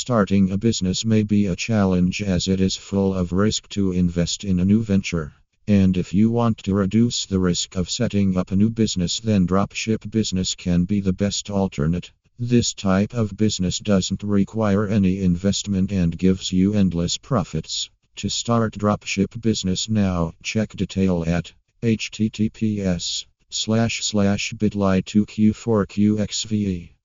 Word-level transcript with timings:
Starting 0.00 0.52
a 0.52 0.56
business 0.56 1.04
may 1.04 1.24
be 1.24 1.46
a 1.46 1.56
challenge 1.56 2.22
as 2.22 2.46
it 2.46 2.60
is 2.60 2.76
full 2.76 3.12
of 3.12 3.32
risk 3.32 3.68
to 3.68 3.90
invest 3.90 4.44
in 4.44 4.60
a 4.60 4.64
new 4.64 4.80
venture. 4.80 5.32
And 5.66 5.96
if 5.96 6.14
you 6.14 6.30
want 6.30 6.58
to 6.58 6.72
reduce 6.72 7.26
the 7.26 7.40
risk 7.40 7.74
of 7.74 7.90
setting 7.90 8.36
up 8.36 8.52
a 8.52 8.56
new 8.56 8.70
business, 8.70 9.18
then 9.18 9.44
dropship 9.44 10.08
business 10.08 10.54
can 10.54 10.84
be 10.84 11.00
the 11.00 11.12
best 11.12 11.50
alternate. 11.50 12.12
This 12.38 12.74
type 12.74 13.12
of 13.12 13.36
business 13.36 13.80
doesn't 13.80 14.22
require 14.22 14.86
any 14.86 15.20
investment 15.20 15.90
and 15.90 16.16
gives 16.16 16.52
you 16.52 16.74
endless 16.74 17.18
profits. 17.18 17.90
To 18.18 18.28
start 18.28 18.78
dropship 18.78 19.40
business 19.40 19.88
now, 19.88 20.32
check 20.44 20.76
detail 20.76 21.24
at 21.26 21.52
https 21.82 23.26
slash 23.50 24.04
slash 24.04 24.54
bitly 24.54 25.02
2q4qxve 25.02 26.90